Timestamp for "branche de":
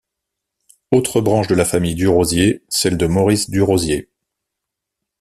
1.21-1.53